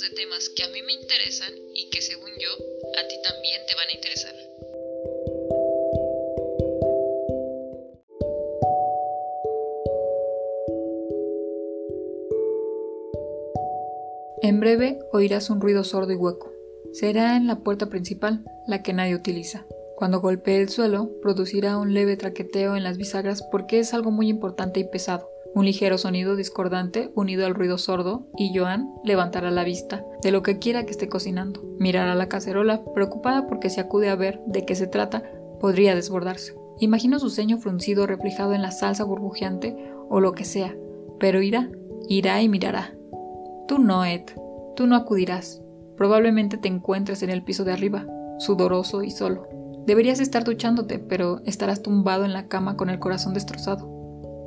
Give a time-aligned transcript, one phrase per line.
[0.00, 2.50] de temas que a mí me interesan y que según yo,
[2.98, 4.34] a ti también te van a interesar.
[14.42, 16.52] En breve oirás un ruido sordo y hueco.
[16.92, 19.66] Será en la puerta principal, la que nadie utiliza.
[19.96, 24.28] Cuando golpee el suelo, producirá un leve traqueteo en las bisagras porque es algo muy
[24.28, 25.33] importante y pesado.
[25.54, 30.42] Un ligero sonido discordante unido al ruido sordo y Joan levantará la vista de lo
[30.42, 31.62] que quiera que esté cocinando.
[31.78, 35.22] Mirará la cacerola, preocupada porque si acude a ver de qué se trata,
[35.60, 36.56] podría desbordarse.
[36.80, 39.76] Imagino su ceño fruncido reflejado en la salsa burbujeante
[40.08, 40.76] o lo que sea,
[41.20, 41.70] pero irá,
[42.08, 42.92] irá y mirará.
[43.68, 44.22] Tú no, Ed,
[44.74, 45.62] tú no acudirás.
[45.96, 48.06] Probablemente te encuentres en el piso de arriba,
[48.38, 49.46] sudoroso y solo.
[49.86, 53.86] Deberías estar duchándote, pero estarás tumbado en la cama con el corazón destrozado.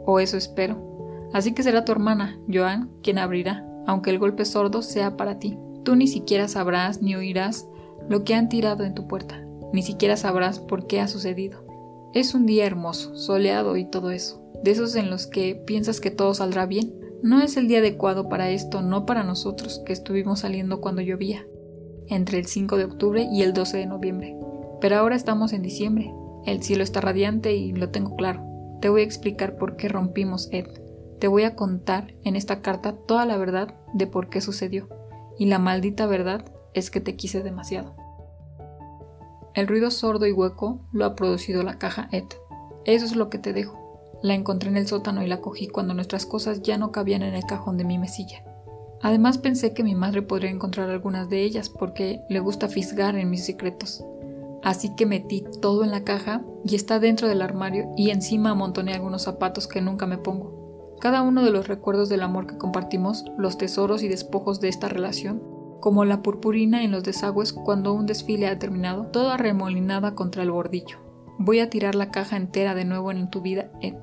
[0.06, 0.97] O eso espero.
[1.34, 5.58] Así que será tu hermana, Joan, quien abrirá, aunque el golpe sordo sea para ti.
[5.84, 7.68] Tú ni siquiera sabrás ni oirás
[8.10, 11.66] lo que han tirado en tu puerta, ni siquiera sabrás por qué ha sucedido.
[12.14, 16.12] Es un día hermoso, soleado y todo eso, de esos en los que piensas que
[16.12, 16.94] todo saldrá bien.
[17.22, 21.46] No es el día adecuado para esto, no para nosotros, que estuvimos saliendo cuando llovía,
[22.08, 24.38] entre el 5 de octubre y el 12 de noviembre.
[24.80, 26.14] Pero ahora estamos en diciembre,
[26.46, 28.44] el cielo está radiante y lo tengo claro.
[28.82, 30.68] Te voy a explicar por qué rompimos, Ed.
[31.20, 34.88] Te voy a contar en esta carta toda la verdad de por qué sucedió.
[35.40, 37.96] Y la maldita verdad es que te quise demasiado.
[39.54, 42.26] El ruido sordo y hueco lo ha producido la caja Ed.
[42.86, 43.88] Eso es lo que te dejo.
[44.22, 47.34] La encontré en el sótano y la cogí cuando nuestras cosas ya no cabían en
[47.34, 48.44] el cajón de mi mesilla.
[49.02, 53.30] Además pensé que mi madre podría encontrar algunas de ellas porque le gusta fisgar en
[53.30, 54.04] mis secretos.
[54.64, 58.94] Así que metí todo en la caja y está dentro del armario y encima amontoné
[58.94, 60.57] algunos zapatos que nunca me pongo.
[61.00, 64.90] Cada uno de los recuerdos del amor que compartimos, los tesoros y despojos de esta
[64.90, 65.42] relación,
[65.80, 70.52] como la purpurina en los desagües cuando un desfile ha terminado, toda arremolinada contra el
[70.52, 70.98] bordillo.
[71.38, 73.96] Voy a tirar la caja entera de nuevo en tu vida, Ed.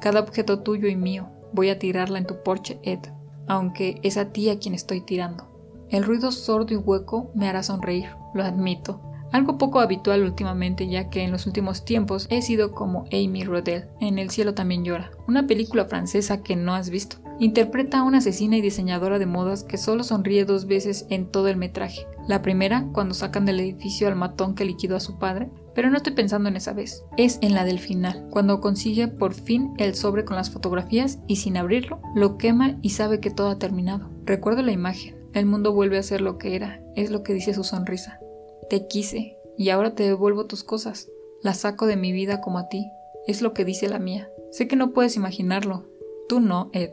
[0.00, 3.00] Cada objeto tuyo y mío, voy a tirarla en tu porche, Ed,
[3.46, 5.44] aunque es a ti a quien estoy tirando.
[5.90, 9.00] El ruido sordo y hueco me hará sonreír, lo admito,
[9.32, 13.88] algo poco habitual últimamente ya que en los últimos tiempos he sido como Amy Rodell
[14.00, 17.16] en El cielo también llora, una película francesa que no has visto.
[17.38, 21.48] Interpreta a una asesina y diseñadora de modas que solo sonríe dos veces en todo
[21.48, 22.06] el metraje.
[22.28, 25.96] La primera, cuando sacan del edificio al matón que liquidó a su padre, pero no
[25.96, 27.02] estoy pensando en esa vez.
[27.16, 31.36] Es en la del final, cuando consigue por fin el sobre con las fotografías y
[31.36, 34.10] sin abrirlo, lo quema y sabe que todo ha terminado.
[34.26, 35.16] Recuerdo la imagen.
[35.32, 38.18] El mundo vuelve a ser lo que era, es lo que dice su sonrisa.
[38.70, 41.10] Te quise, y ahora te devuelvo tus cosas.
[41.42, 42.92] Las saco de mi vida como a ti.
[43.26, 44.30] Es lo que dice la mía.
[44.52, 45.86] Sé que no puedes imaginarlo.
[46.28, 46.92] Tú no, Ed.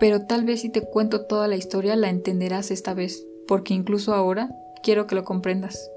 [0.00, 4.14] Pero tal vez si te cuento toda la historia la entenderás esta vez, porque incluso
[4.14, 4.50] ahora
[4.82, 5.90] quiero que lo comprendas.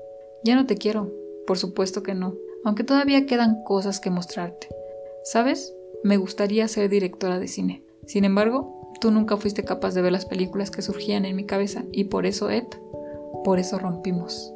[0.43, 1.09] Ya no te quiero,
[1.47, 2.35] por supuesto que no,
[2.65, 4.67] aunque todavía quedan cosas que mostrarte.
[5.23, 5.73] ¿Sabes?
[6.03, 7.81] Me gustaría ser directora de cine.
[8.05, 11.85] Sin embargo, tú nunca fuiste capaz de ver las películas que surgían en mi cabeza
[11.93, 12.67] y por eso, Ed,
[13.45, 14.53] por eso rompimos.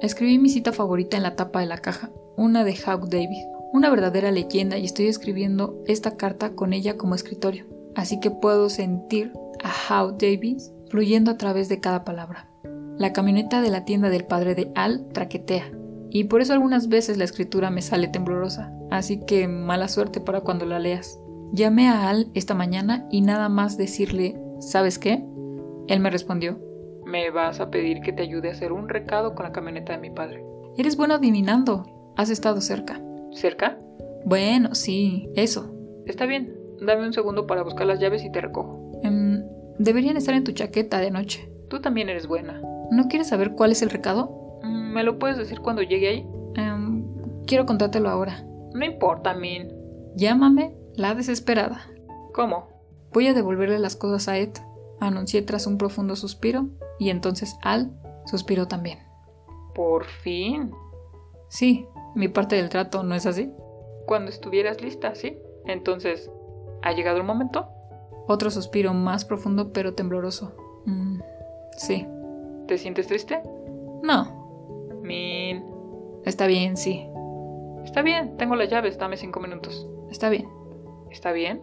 [0.00, 3.90] Escribí mi cita favorita en la tapa de la caja, una de Hawk David, una
[3.90, 7.66] verdadera leyenda y estoy escribiendo esta carta con ella como escritorio,
[7.96, 9.32] así que puedo sentir
[9.62, 10.58] a Hawk David
[10.88, 12.48] fluyendo a través de cada palabra.
[12.96, 15.72] La camioneta de la tienda del padre de Al traquetea,
[16.10, 20.42] y por eso algunas veces la escritura me sale temblorosa, así que mala suerte para
[20.42, 21.18] cuando la leas.
[21.52, 25.24] Llamé a Al esta mañana y nada más decirle, ¿sabes qué?
[25.88, 26.60] Él me respondió,
[27.08, 29.98] me vas a pedir que te ayude a hacer un recado con la camioneta de
[29.98, 30.44] mi padre.
[30.76, 32.12] Eres bueno adivinando.
[32.16, 33.00] Has estado cerca.
[33.32, 33.78] ¿Cerca?
[34.24, 35.74] Bueno, sí, eso.
[36.06, 36.54] Está bien.
[36.80, 39.00] Dame un segundo para buscar las llaves y te recojo.
[39.02, 39.42] Em,
[39.78, 41.50] deberían estar en tu chaqueta de noche.
[41.68, 42.60] Tú también eres buena.
[42.90, 44.60] ¿No quieres saber cuál es el recado?
[44.62, 46.26] Mm, ¿Me lo puedes decir cuando llegue ahí?
[46.56, 47.04] Em,
[47.46, 48.44] quiero contártelo ahora.
[48.74, 49.72] No importa, Min.
[50.14, 51.80] Llámame la desesperada.
[52.34, 52.68] ¿Cómo?
[53.12, 54.50] Voy a devolverle las cosas a Ed
[55.00, 56.68] anuncié tras un profundo suspiro,
[56.98, 57.92] y entonces Al
[58.26, 58.98] suspiró también.
[59.74, 60.72] ¿Por fin?
[61.48, 63.50] Sí, mi parte del trato no es así.
[64.06, 65.38] Cuando estuvieras lista, sí.
[65.66, 66.30] Entonces,
[66.82, 67.68] ¿ha llegado el momento?
[68.26, 70.54] Otro suspiro más profundo pero tembloroso.
[70.84, 71.20] Mm,
[71.76, 72.06] sí.
[72.66, 73.40] ¿Te sientes triste?
[74.02, 75.00] No.
[75.02, 75.64] Min.
[76.24, 77.08] Está bien, sí.
[77.84, 79.88] Está bien, tengo las llaves, dame cinco minutos.
[80.10, 80.48] Está bien.
[81.10, 81.62] ¿Está bien?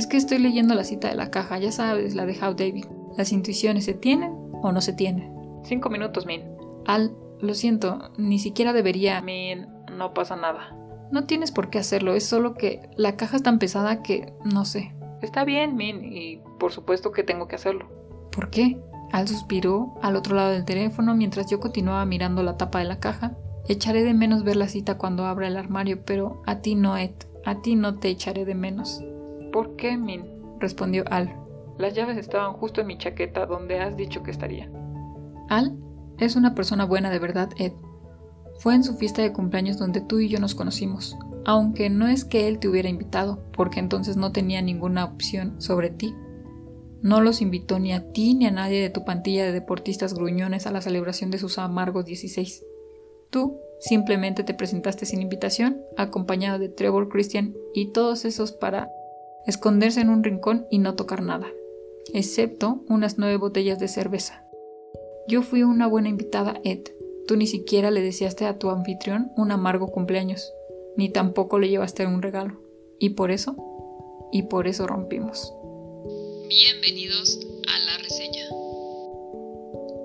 [0.00, 2.86] Es que estoy leyendo la cita de la caja, ya sabes, la de How David.
[3.18, 4.32] Las intuiciones se tienen
[4.62, 5.30] o no se tienen.
[5.62, 6.40] Cinco minutos, Min.
[6.86, 9.20] Al, lo siento, ni siquiera debería.
[9.20, 10.74] Min, no pasa nada.
[11.12, 14.64] No tienes por qué hacerlo, es solo que la caja es tan pesada que no
[14.64, 14.94] sé.
[15.20, 17.86] Está bien, Min, y por supuesto que tengo que hacerlo.
[18.32, 18.80] ¿Por qué?
[19.12, 23.00] Al suspiró al otro lado del teléfono mientras yo continuaba mirando la tapa de la
[23.00, 23.36] caja.
[23.68, 27.12] Echaré de menos ver la cita cuando abra el armario, pero a ti no, Ed.
[27.44, 29.04] A ti no te echaré de menos.
[29.52, 30.24] ¿Por qué, Min?
[30.58, 31.34] respondió Al.
[31.78, 34.70] Las llaves estaban justo en mi chaqueta donde has dicho que estaría.
[35.48, 35.76] Al
[36.18, 37.72] es una persona buena de verdad, Ed.
[38.58, 41.16] Fue en su fiesta de cumpleaños donde tú y yo nos conocimos,
[41.46, 45.88] aunque no es que él te hubiera invitado, porque entonces no tenía ninguna opción sobre
[45.88, 46.14] ti.
[47.00, 50.66] No los invitó ni a ti ni a nadie de tu pantilla de deportistas gruñones
[50.66, 52.66] a la celebración de sus amargos 16.
[53.30, 58.90] Tú simplemente te presentaste sin invitación, acompañado de Trevor Christian y todos esos para
[59.46, 61.46] esconderse en un rincón y no tocar nada,
[62.12, 64.44] excepto unas nueve botellas de cerveza.
[65.28, 66.80] Yo fui una buena invitada, Ed.
[67.26, 70.52] Tú ni siquiera le deseaste a tu anfitrión un amargo cumpleaños,
[70.96, 72.60] ni tampoco le llevaste un regalo.
[72.98, 73.56] Y por eso,
[74.32, 75.54] y por eso rompimos.
[76.48, 77.38] Bienvenidos
[77.68, 78.44] a la reseña.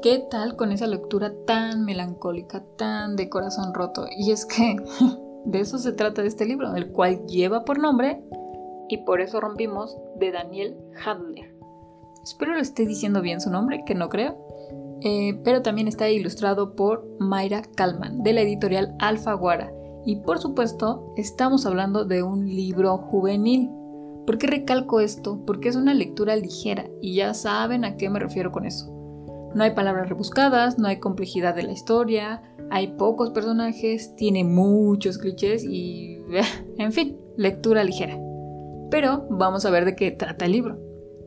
[0.03, 4.05] ¿Qué tal con esa lectura tan melancólica, tan de corazón roto?
[4.15, 4.75] Y es que
[5.45, 8.23] de eso se trata de este libro, el cual lleva por nombre
[8.89, 11.55] Y por eso rompimos de Daniel Handler.
[12.23, 14.37] Espero lo esté diciendo bien su nombre, que no creo.
[15.01, 19.71] Eh, pero también está ilustrado por Mayra Kalman, de la editorial Alfaguara.
[20.05, 23.69] Y por supuesto, estamos hablando de un libro juvenil.
[24.25, 25.43] ¿Por qué recalco esto?
[25.45, 28.91] Porque es una lectura ligera y ya saben a qué me refiero con eso.
[29.53, 32.41] No hay palabras rebuscadas, no hay complejidad de la historia,
[32.71, 36.17] hay pocos personajes, tiene muchos clichés y...
[36.77, 38.19] en fin, lectura ligera.
[38.89, 40.79] Pero vamos a ver de qué trata el libro.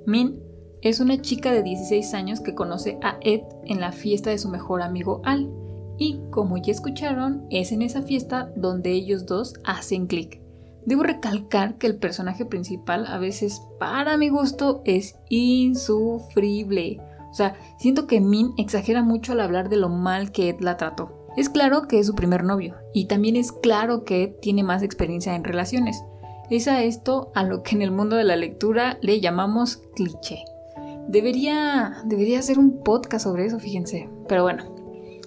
[0.06, 0.40] Min
[0.80, 4.48] es una chica de 16 años que conoce a Ed en la fiesta de su
[4.48, 5.50] mejor amigo Al.
[5.98, 10.40] Y como ya escucharon, es en esa fiesta donde ellos dos hacen clic.
[10.86, 17.00] Debo recalcar que el personaje principal a veces, para mi gusto, es insufrible.
[17.30, 20.76] O sea, siento que Min exagera mucho al hablar de lo mal que Ed la
[20.76, 21.26] trató.
[21.36, 24.82] Es claro que es su primer novio, y también es claro que Ed tiene más
[24.82, 26.02] experiencia en relaciones.
[26.50, 30.44] Es a esto a lo que en el mundo de la lectura le llamamos cliché.
[31.08, 34.08] Debería, debería hacer un podcast sobre eso, fíjense.
[34.28, 34.64] Pero bueno,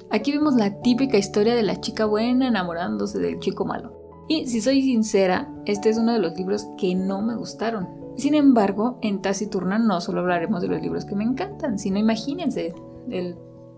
[0.09, 4.25] aquí vemos la típica historia de la chica buena enamorándose del chico malo.
[4.27, 7.87] Y si soy sincera, este es uno de los libros que no me gustaron.
[8.15, 12.73] Sin embargo, en Taciturna no solo hablaremos de los libros que me encantan, sino imagínense,
[13.09, 13.35] el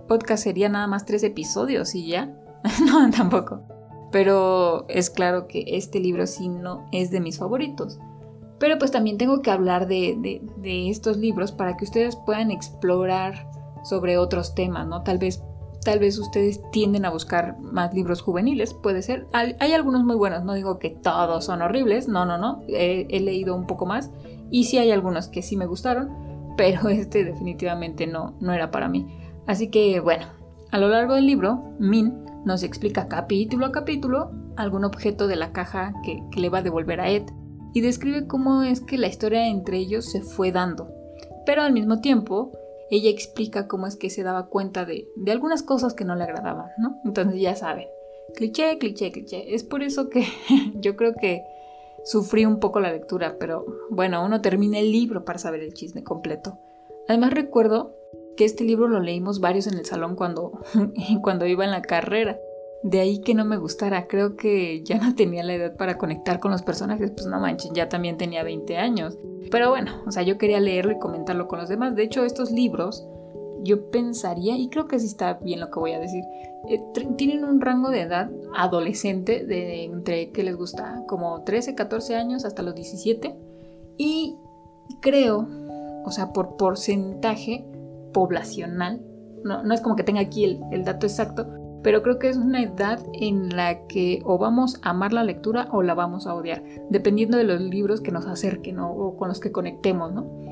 [0.08, 2.38] podcast sería nada más tres episodios y ya.
[2.86, 3.73] no, tampoco.
[4.14, 8.00] Pero es claro que este libro sí no es de mis favoritos.
[8.60, 13.50] Pero pues también tengo que hablar de, estos libros para que ustedes puedan explorar
[13.84, 15.04] sobre otros temas, ¿no?
[15.04, 15.44] Tal vez
[15.84, 19.28] Tal vez ustedes tienden a buscar más libros juveniles, puede ser.
[19.34, 22.62] Hay, algunos muy buenos, no digo que todos son horribles, no, no, no.
[22.70, 24.10] He, leído un poco más
[24.50, 26.10] y sí hay algunos que sí me gustaron,
[26.56, 29.14] pero este definitivamente no, no era para mí.
[29.46, 30.26] Así que bueno,
[30.72, 35.52] a lo largo del libro, Min nos explica capítulo a capítulo algún objeto de la
[35.52, 37.24] caja que, que le va a devolver a Ed
[37.74, 40.90] y describe cómo es que la historia entre ellos se fue dando.
[41.46, 42.52] Pero al mismo tiempo,
[42.90, 46.68] ella explica cómo es que se daba cuenta de, algunas cosas que no le agradaban,
[46.78, 47.02] ¿no?
[47.06, 47.88] Entonces ya saben,
[48.36, 49.56] cliché, cliché, cliché.
[49.56, 50.26] Es por eso que
[50.76, 51.44] yo creo que
[52.06, 56.04] sufrí un poco la lectura, pero bueno, uno termina el libro para saber el chisme
[56.04, 56.60] completo.
[57.08, 57.96] Además recuerdo
[58.36, 60.60] que este libro lo leímos varios en el salón cuando,
[61.22, 62.40] cuando iba en la carrera.
[62.84, 66.40] De ahí que no me gustara, creo que ya no tenía la edad para conectar
[66.42, 69.18] con los personajes, pues no manchen, ya también tenía 20 años.
[69.50, 71.96] Pero bueno, o sea, yo quería leerlo y comentarlo con los demás.
[71.96, 73.06] De hecho, estos libros,
[73.62, 76.26] yo pensaría, y creo que sí está bien lo que voy a decir,
[76.70, 76.82] eh,
[77.16, 82.44] tienen un rango de edad adolescente de entre que les gusta, como 13, 14 años
[82.44, 83.34] hasta los 17.
[83.98, 84.36] Y
[85.02, 85.48] creo,
[86.04, 87.66] o sea, por porcentaje
[88.14, 89.02] poblacional,
[89.44, 91.48] no, no es como que tenga aquí el, dato exacto,
[91.84, 95.68] pero creo que es una edad en la que o vamos a amar la lectura
[95.72, 99.42] o la vamos a odiar, dependiendo de los libros que nos acerquen o con los
[99.42, 100.44] que conectemos, ¿no?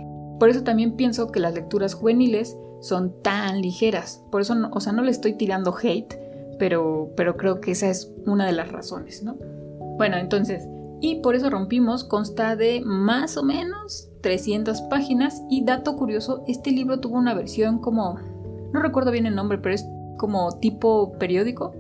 [0.41, 4.25] Por eso también pienso que las lecturas juveniles son tan ligeras.
[4.31, 6.15] Por eso, o sea, no le estoy tirando hate,
[6.57, 9.37] pero, pero creo que esa es una de las razones, ¿no?
[9.97, 10.67] Bueno, entonces,
[10.99, 16.71] y por eso rompimos, consta de más o menos 300 páginas y dato curioso, este
[16.71, 18.19] libro tuvo una versión como,
[18.73, 19.85] no recuerdo bien el nombre, pero es
[20.17, 21.73] como tipo periódico.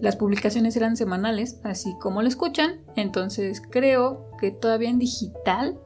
[0.00, 5.78] Las publicaciones eran semanales, así como lo escuchan, entonces creo que todavía en digital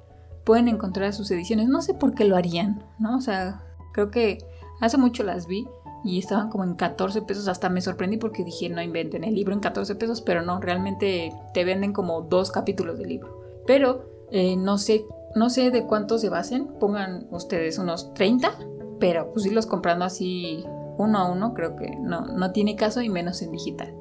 [0.44, 1.68] pueden encontrar sus ediciones.
[1.68, 3.16] No sé por qué lo harían, ¿no?
[3.16, 4.38] O sea, creo que
[4.80, 5.68] hace mucho las vi
[6.02, 7.46] y estaban como en 14 pesos.
[7.46, 11.32] Hasta me sorprendí porque dije, no inventen el libro en 14 pesos, pero no, realmente
[11.54, 13.62] te venden como dos capítulos del libro.
[13.66, 18.52] Pero eh, no sé, no sé de cuántos se basen, pongan ustedes unos 30
[19.00, 20.62] pero pues irlos comprando así
[20.98, 23.94] uno a uno creo que no, no tiene caso y menos en digital.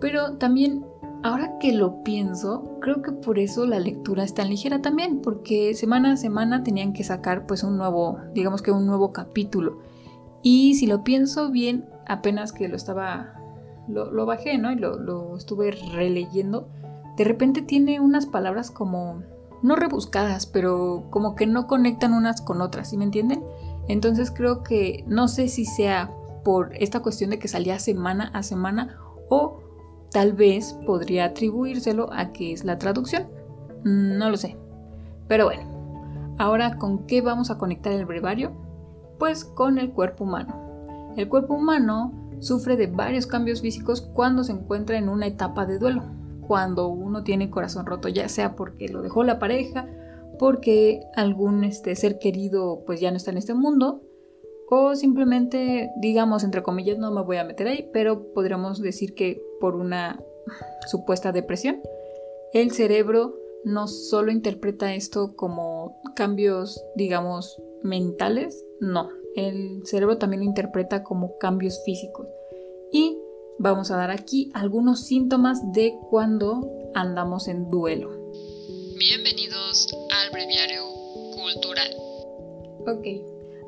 [0.00, 0.84] Pero también,
[1.22, 5.74] ahora que lo pienso, creo que por eso la lectura es tan ligera también, porque
[5.74, 9.78] semana a semana tenían que sacar pues un nuevo, digamos que un nuevo capítulo.
[10.42, 13.40] Y si lo pienso bien, apenas que lo estaba,
[13.88, 14.70] lo, bajé, ¿no?
[14.70, 16.68] Y lo, lo estuve releyendo,
[17.16, 19.22] de repente tiene unas palabras como,
[19.64, 23.42] no rebuscadas, pero como que no conectan unas con otras, ¿sí me entienden?
[23.88, 26.10] Entonces creo que no sé si sea
[26.44, 28.98] por esta cuestión de que salía semana a semana
[29.30, 29.60] o
[30.10, 33.26] tal vez podría atribuírselo a que es la traducción.
[33.84, 34.58] No lo sé.
[35.28, 38.52] Pero bueno, ahora con qué vamos a conectar el brevario?
[39.18, 41.12] Pues con el cuerpo humano.
[41.16, 45.78] El cuerpo humano sufre de varios cambios físicos cuando se encuentra en una etapa de
[45.78, 46.02] duelo.
[46.46, 49.88] Cuando uno tiene corazón roto, ya sea porque lo dejó la pareja,
[50.38, 54.02] porque algún este, ser querido pues ya no está en este mundo,
[54.68, 59.42] o simplemente, digamos, entre comillas, no me voy a meter ahí, pero podríamos decir que
[59.60, 60.20] por una
[60.86, 61.80] supuesta depresión,
[62.52, 70.48] el cerebro no solo interpreta esto como cambios, digamos, mentales, no, el cerebro también lo
[70.48, 72.26] interpreta como cambios físicos.
[72.92, 73.18] Y
[73.58, 78.10] vamos a dar aquí algunos síntomas de cuando andamos en duelo.
[78.98, 80.82] Bienvenidos al breviario
[81.34, 81.90] cultural.
[82.86, 83.06] Ok,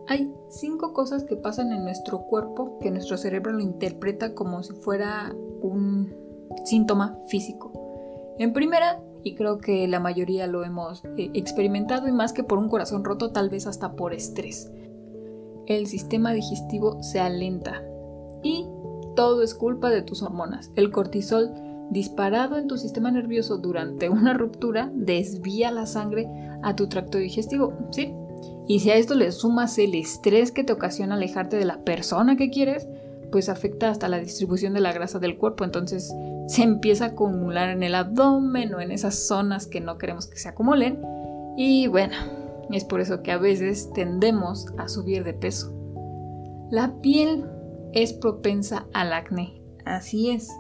[0.09, 4.73] hay cinco cosas que pasan en nuestro cuerpo que nuestro cerebro lo interpreta como si
[4.75, 6.15] fuera un
[6.65, 7.73] síntoma físico.
[8.39, 12.59] En primera, y creo que la mayoría lo hemos eh, experimentado y más que por
[12.59, 14.71] un corazón roto, tal vez hasta por estrés.
[15.67, 17.83] El sistema digestivo se alenta
[18.43, 18.67] y
[19.17, 20.71] todo es culpa de tus hormonas.
[20.77, 21.53] El cortisol
[21.91, 26.29] disparado en tu sistema nervioso durante una ruptura desvía la sangre
[26.63, 27.73] a tu tracto digestivo.
[27.91, 28.15] Sí,
[28.69, 32.37] y si a esto le sumas el estrés que te ocasiona alejarte de la persona
[32.37, 32.89] que quieres,
[33.31, 35.65] pues afecta hasta la distribución de la grasa del cuerpo.
[35.65, 36.13] Entonces
[36.49, 40.39] se empieza a acumular en el abdomen o en esas zonas que no queremos que
[40.39, 41.01] se acumulen.
[41.57, 42.17] Y bueno,
[42.73, 45.73] es por eso que a veces tendemos a subir de peso.
[46.71, 47.45] La piel
[47.97, 49.63] es propensa al acné.
[49.87, 50.51] Así es.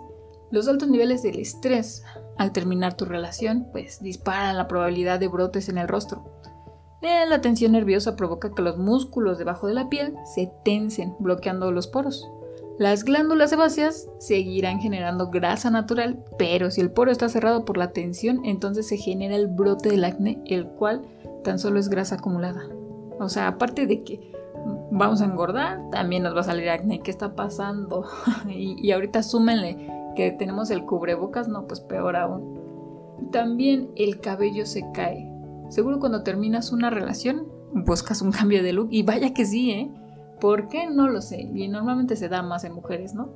[0.50, 2.02] Los altos niveles del estrés
[2.38, 6.24] al terminar tu relación, pues disparan la probabilidad de brotes en el rostro.
[7.02, 11.70] Eh, la tensión nerviosa provoca que los músculos debajo de la piel se tensen, bloqueando
[11.72, 12.26] los poros.
[12.78, 17.92] Las glándulas sebáceas seguirán generando grasa natural, pero si el poro está cerrado por la
[17.92, 21.02] tensión, entonces se genera el brote del acné, el cual
[21.44, 22.62] tan solo es grasa acumulada.
[23.18, 24.35] O sea, aparte de que
[24.90, 27.00] vamos a engordar, también nos va a salir acné.
[27.00, 28.04] ¿Qué está pasando?
[28.48, 32.56] y, y ahorita súmenle que tenemos el cubrebocas, no, pues peor aún.
[33.32, 35.30] También el cabello se cae.
[35.68, 39.90] Seguro cuando terminas una relación buscas un cambio de look y vaya que sí, ¿eh?
[40.40, 40.88] ¿Por qué?
[40.88, 41.40] No lo sé.
[41.40, 43.30] Y normalmente se da más en mujeres, ¿no?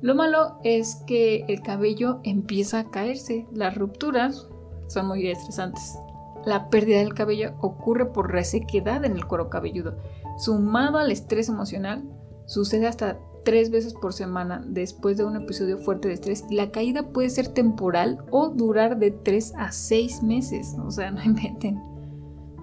[0.00, 3.46] Lo malo es que el cabello empieza a caerse.
[3.52, 4.48] Las rupturas
[4.86, 5.98] son muy estresantes.
[6.46, 9.96] La pérdida del cabello ocurre por resequedad en el cuero cabelludo.
[10.38, 12.04] Sumado al estrés emocional,
[12.46, 17.02] sucede hasta tres veces por semana después de un episodio fuerte de estrés la caída
[17.02, 20.76] puede ser temporal o durar de tres a seis meses.
[20.84, 21.82] O sea, no inventen.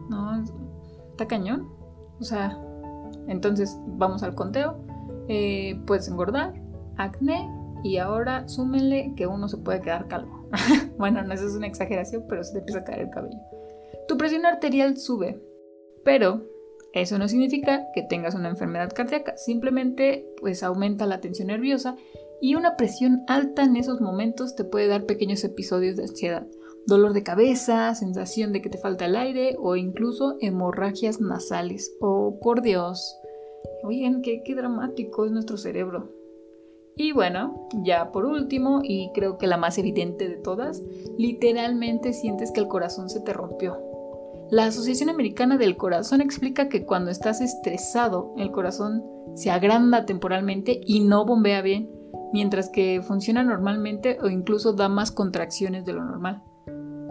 [0.10, 0.44] No,
[1.12, 1.68] está cañón.
[2.20, 2.58] O sea,
[3.28, 4.78] entonces vamos al conteo.
[5.28, 6.54] Eh, puedes engordar,
[6.98, 7.50] acné
[7.84, 10.48] y ahora súmenle que uno se puede quedar calvo.
[10.98, 13.38] bueno, no, eso es una exageración, pero se te empieza a caer el cabello.
[14.08, 15.42] Tu presión arterial sube,
[16.04, 16.44] pero
[17.02, 21.96] eso no significa que tengas una enfermedad cardíaca, simplemente pues aumenta la tensión nerviosa
[22.42, 26.48] y una presión alta en esos momentos te puede dar pequeños episodios de ansiedad,
[26.86, 31.96] dolor de cabeza, sensación de que te falta el aire o incluso hemorragias nasales.
[32.02, 33.18] Oh, por Dios.
[33.84, 36.12] Oigan, qué, qué dramático es nuestro cerebro.
[36.98, 40.82] Y bueno, ya por último, y creo que la más evidente de todas,
[41.18, 43.85] literalmente sientes que el corazón se te rompió.
[44.52, 50.82] La Asociación Americana del Corazón explica que cuando estás estresado, el corazón se agranda temporalmente
[50.86, 51.90] y no bombea bien,
[52.32, 56.44] mientras que funciona normalmente o incluso da más contracciones de lo normal.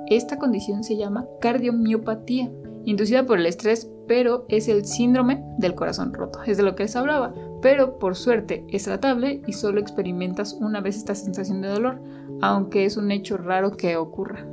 [0.07, 2.53] Esta condición se llama cardiomiopatía,
[2.85, 6.85] inducida por el estrés, pero es el síndrome del corazón roto, es de lo que
[6.85, 11.69] les hablaba, pero por suerte es tratable y solo experimentas una vez esta sensación de
[11.69, 12.01] dolor,
[12.43, 14.47] aunque es un hecho raro que ocurra.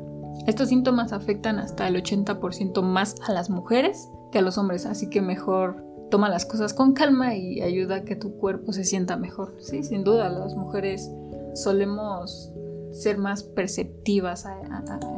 [0.47, 5.09] Estos síntomas afectan hasta el 80% más a las mujeres que a los hombres, así
[5.09, 9.17] que mejor toma las cosas con calma y ayuda a que tu cuerpo se sienta
[9.17, 9.55] mejor.
[9.59, 11.09] Sí, sin duda, las mujeres
[11.53, 12.51] solemos
[12.91, 14.59] ser más perceptivas a,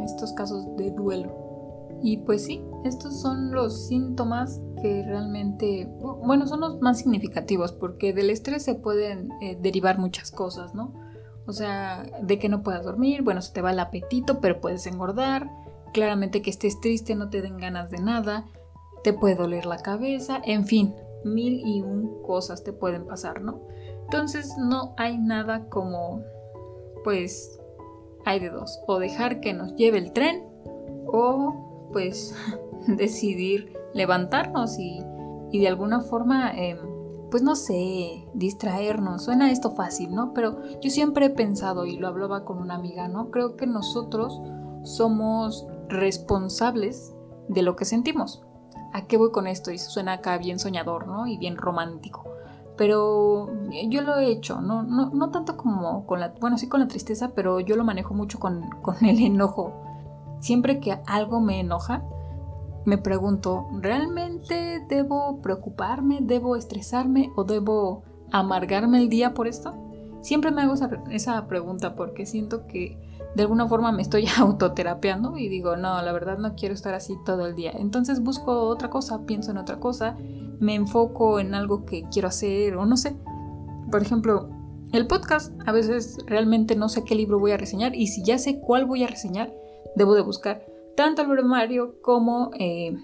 [0.06, 1.44] estos casos de duelo.
[2.02, 5.90] Y pues sí, estos son los síntomas que realmente,
[6.26, 10.94] bueno, son los más significativos porque del estrés se pueden eh, derivar muchas cosas, ¿no?
[11.46, 14.88] O sea, de que no puedas dormir, bueno, se te va el apetito, pero puedes
[14.88, 15.50] engordar,
[15.94, 18.46] claramente que estés triste, no te den ganas de nada,
[19.04, 20.96] te puede doler la cabeza, en fin,
[21.26, 23.62] mil y un cosas te pueden pasar, ¿no?
[24.04, 26.22] Entonces no hay nada como,
[27.04, 27.60] pues,
[28.26, 30.44] hay de dos, o dejar que nos lleve el tren,
[31.08, 32.36] o pues
[32.88, 35.04] decidir levantarnos y,
[35.52, 36.78] y de alguna forma, em,
[37.34, 39.24] pues no sé, distraernos.
[39.24, 40.36] Suena esto fácil, ¿no?
[40.36, 43.32] Pero yo siempre he pensado, y lo hablaba con una amiga, ¿no?
[43.32, 44.40] Creo que nosotros
[44.84, 47.16] somos responsables
[47.48, 48.44] de lo que sentimos.
[48.94, 49.72] ¿A qué voy con esto?
[49.72, 51.26] Y suena acá bien soñador, ¿no?
[51.26, 52.24] Y bien romántico.
[52.78, 53.50] Pero
[53.90, 56.88] yo lo he hecho, no, no, no tanto como con la, bueno, sí con la
[56.88, 59.74] tristeza, pero yo lo manejo mucho con, con el enojo.
[60.40, 62.04] Siempre que algo me enoja,
[62.86, 69.74] me pregunto, ¿realmente debo preocuparme, debo estresarme o debo amargarme el día por esto?
[70.22, 70.74] Siempre me hago
[71.12, 72.98] esa, pregunta porque siento que
[73.36, 77.18] de alguna forma me estoy autoterapeando y digo, no, la verdad no quiero estar así
[77.26, 77.72] todo el día.
[77.72, 80.18] Entonces busco otra cosa, pienso en otra cosa,
[80.60, 83.16] me enfoco en algo que quiero hacer o no sé.
[83.92, 84.50] Por ejemplo,
[84.92, 88.38] el podcast, a veces realmente no sé qué libro voy a reseñar y si ya
[88.38, 89.54] sé cuál voy a reseñar,
[89.96, 92.96] debo de buscar tanto el Mario como, eh,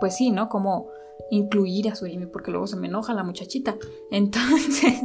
[0.00, 0.48] pues sí, ¿no?
[0.48, 0.88] Como
[1.30, 3.76] incluir a Surimi porque luego se me enoja la muchachita.
[4.10, 5.02] Entonces,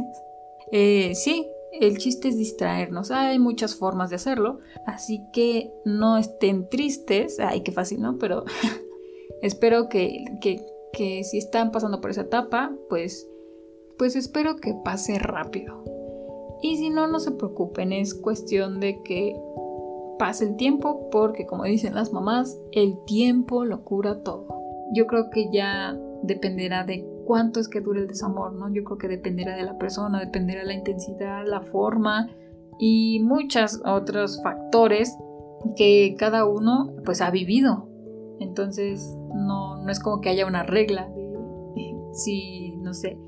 [0.72, 3.10] eh, sí, el chiste es distraernos.
[3.10, 4.60] Hay muchas formas de hacerlo.
[4.86, 7.38] Así que no estén tristes.
[7.40, 8.18] Ay, qué fácil, ¿no?
[8.18, 8.44] Pero
[9.42, 13.28] espero que, que, que, si están pasando por esa etapa, pues,
[13.98, 15.84] pues espero que pase rápido.
[16.62, 17.92] Y si no, no se preocupen.
[17.92, 19.34] Es cuestión de que
[20.20, 24.46] pase el tiempo porque, como dicen las mamás, el tiempo lo cura todo.
[24.92, 28.70] Yo creo que ya dependerá de cuánto es que dure el desamor, ¿no?
[28.70, 32.28] Yo creo que dependerá de la persona, dependerá de la intensidad, la forma
[32.78, 35.16] y muchos otros factores
[35.74, 37.88] que cada uno pues ha vivido.
[38.40, 41.08] Entonces no, no es como que haya una regla
[41.74, 43.18] de si, no sé,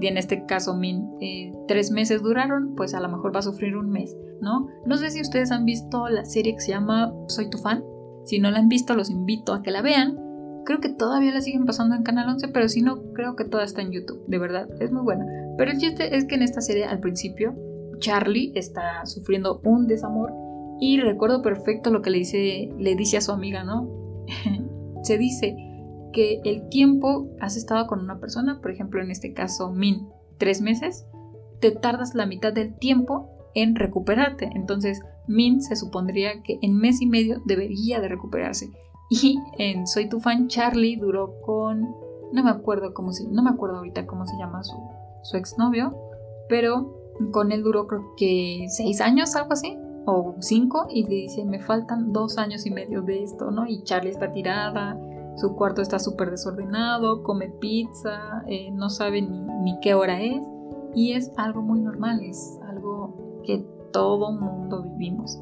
[0.00, 3.42] y en este caso min, eh, tres meses duraron, pues a lo mejor va a
[3.42, 4.68] sufrir un mes, ¿no?
[4.86, 7.84] No sé si ustedes han visto la serie que se llama Soy tu fan.
[8.24, 10.28] Si no la han visto, los invito a que la vean
[10.68, 13.64] Creo que todavía la siguen pasando en Canal 11, pero si no, creo que toda
[13.64, 14.22] está en YouTube.
[14.26, 15.24] De verdad, es muy buena.
[15.56, 17.54] Pero el chiste es que en esta serie, al principio,
[18.00, 20.30] Charlie está sufriendo un desamor
[20.78, 23.88] y recuerdo perfecto lo que le dice, le dice a su amiga, ¿no?
[25.04, 25.56] Se dice
[26.12, 30.60] que el tiempo has estado con una persona, por ejemplo, en este caso, Min, tres
[30.60, 31.06] meses,
[31.60, 34.50] te tardas la mitad del tiempo en recuperarte.
[34.54, 38.70] Entonces, Min se supondría que en mes y medio debería de recuperarse.
[39.10, 41.94] Y en Soy tu fan, Charlie duró con.
[42.32, 43.26] No me acuerdo cómo se.
[43.28, 44.76] No me acuerdo ahorita cómo se llama su,
[45.22, 45.96] su exnovio.
[46.48, 46.94] Pero
[47.32, 49.78] con él duró creo que seis años, algo así.
[50.04, 50.86] O cinco.
[50.90, 53.66] Y le dice, me faltan dos años y medio de esto, ¿no?
[53.66, 54.98] Y Charlie está tirada.
[55.40, 57.22] Su cuarto está súper desordenado.
[57.22, 58.42] Come pizza.
[58.46, 60.42] Eh, no sabe ni, ni qué hora es.
[60.94, 62.20] Y es algo muy normal.
[62.22, 65.38] Es algo que todo mundo vivimos.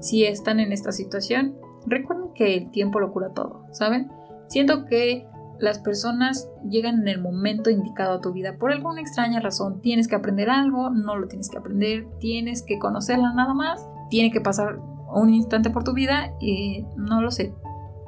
[0.00, 4.10] Si están en esta situación, Recuerden que el tiempo lo cura todo, ¿saben?
[4.48, 5.26] Siento que
[5.58, 9.80] las personas llegan en el momento indicado a tu vida por alguna extraña razón.
[9.80, 14.30] Tienes que aprender algo, no lo tienes que aprender, tienes que conocerla nada más, tiene
[14.30, 14.78] que pasar
[15.12, 17.54] un instante por tu vida y no lo sé.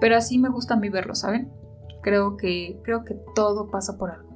[0.02, 1.52] Pero así me gusta a mí verlo, ¿saben?
[2.02, 4.28] Creo que, creo que todo pasa por algo.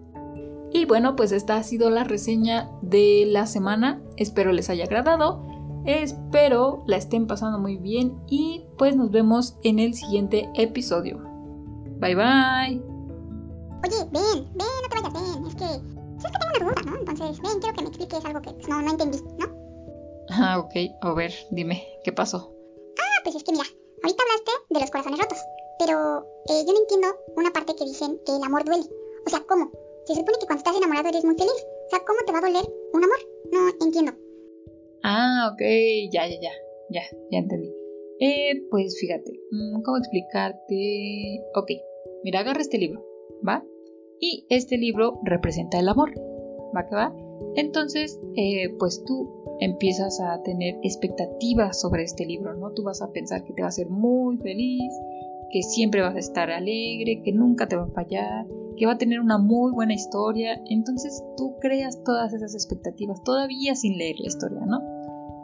[0.73, 4.01] Y bueno, pues esta ha sido la reseña de la semana.
[4.17, 5.45] Espero les haya agradado.
[5.85, 11.19] Espero la estén pasando muy bien y pues nos vemos en el siguiente episodio.
[11.99, 12.81] Bye bye.
[13.83, 15.47] Oye, ven, ven, no te vayas, ven.
[15.49, 16.97] Es que, es que tengo una duda, ¿no?
[16.97, 19.47] Entonces, ven, quiero que me expliques algo que pues, no, no entendí, ¿no?
[20.31, 20.75] Ah, ok.
[21.01, 22.55] A ver, dime, ¿qué pasó?
[23.01, 23.65] Ah, pues es que mira,
[24.05, 25.39] ahorita hablaste de los corazones rotos,
[25.79, 28.85] pero eh, yo no entiendo una parte que dicen que el amor duele.
[29.27, 29.71] O sea, ¿cómo?
[30.05, 31.67] Se supone que cuando estás enamorado eres muy feliz.
[31.87, 33.19] O sea, ¿cómo te va a doler un amor?
[33.53, 34.13] No entiendo.
[35.03, 35.61] Ah, ok,
[36.13, 36.53] ya, ya, ya,
[36.91, 37.73] ya, ya entendí.
[38.21, 41.45] Eh, pues fíjate, mm, ¿cómo explicarte?
[41.55, 41.71] Ok,
[42.25, 43.05] mira, agarra este libro,
[43.47, 43.65] ¿va?
[44.21, 46.13] Y este libro representa el amor,
[46.75, 47.15] ¿va que va?
[47.57, 52.73] Entonces, eh, pues tú empiezas a tener expectativas sobre este libro, ¿no?
[52.73, 54.93] Tú vas a pensar que te va a hacer muy feliz,
[55.51, 58.99] que siempre vas a estar alegre, que nunca te va a fallar, que va a
[58.99, 60.61] tener una muy buena historia.
[60.67, 64.81] Entonces tú creas todas esas expectativas todavía sin leer la historia, ¿no?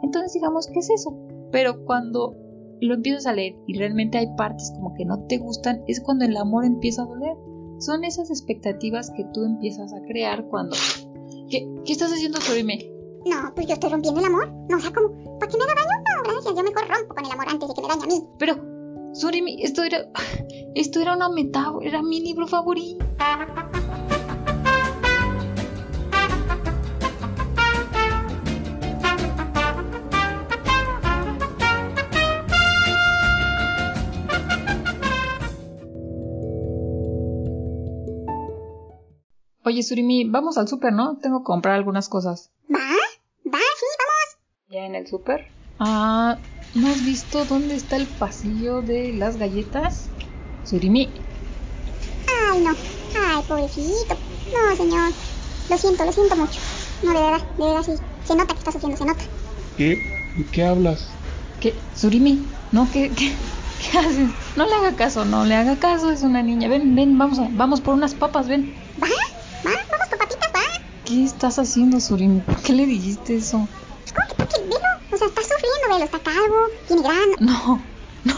[0.03, 1.17] Entonces digamos, ¿qué es eso?
[1.51, 2.35] Pero cuando
[2.81, 6.25] lo empiezas a leer y realmente hay partes como que no te gustan, es cuando
[6.25, 7.35] el amor empieza a doler.
[7.79, 10.75] Son esas expectativas que tú empiezas a crear cuando...
[11.49, 12.89] ¿Qué, ¿Qué estás haciendo, Sorime?
[13.25, 14.51] No, pues yo estoy rompiendo el amor.
[14.69, 16.03] No, o sea, como, ¿para qué me haga daño?
[16.03, 18.27] No, gracias, yo mejor rompo con el amor antes de que me dañe a mí.
[18.37, 18.72] Pero,
[19.13, 20.07] Sorime, esto era...
[20.75, 23.05] Esto era una metáfora, era mi libro favorito.
[39.65, 41.17] Oye, Surimi, vamos al súper, ¿no?
[41.19, 42.51] Tengo que comprar algunas cosas.
[42.69, 42.79] ¿Va?
[42.79, 43.59] ¿Va?
[43.59, 44.37] Sí, vamos.
[44.69, 45.47] ¿Ya en el súper?
[45.79, 46.37] Ah,
[46.73, 50.09] ¿no has visto dónde está el pasillo de las galletas?
[50.63, 51.13] Surimi.
[52.51, 52.71] Ay, no.
[52.71, 54.17] Ay, pobrecito.
[54.53, 55.13] No, señor.
[55.69, 56.59] Lo siento, lo siento mucho.
[57.03, 57.93] No, de verdad, de verdad sí.
[58.25, 59.23] Se nota que está sufriendo, se nota.
[59.77, 59.97] ¿Qué?
[60.37, 61.09] ¿De qué hablas?
[61.59, 61.75] ¿Qué?
[61.95, 62.89] Surimi, ¿no?
[62.91, 63.33] ¿Qué, qué,
[63.91, 64.29] qué haces?
[64.55, 66.69] No le haga caso, no le haga caso, es una niña.
[66.69, 68.73] Ven, ven, vamos, a, vamos por unas papas, ven.
[69.01, 69.07] ¿Va?
[69.07, 69.71] ¿Va?
[69.71, 70.61] Vamos por papitas, ¿va?
[71.05, 72.41] ¿Qué estás haciendo, Surimi?
[72.41, 73.67] ¿Por qué le dijiste eso?
[75.93, 76.55] Velo, está calvo,
[76.87, 77.03] tiene.
[77.39, 77.79] No,
[78.23, 78.35] no,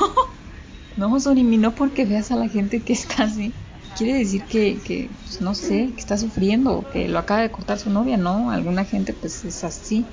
[0.97, 3.53] no, Surimi, no porque veas a la gente que está así.
[3.97, 7.79] Quiere decir que, que pues, no sé, que está sufriendo, que lo acaba de cortar
[7.79, 8.51] su novia, ¿no?
[8.51, 10.05] Alguna gente pues es así.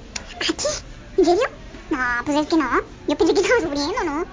[1.16, 1.42] ¿En serio?
[1.90, 2.70] No, pues es que no.
[3.08, 4.24] Yo pensé que estaba sufriendo, ¿no?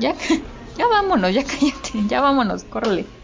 [0.00, 0.14] Ya,
[0.76, 3.15] ya vámonos, ya cállate, ya vámonos, córrele.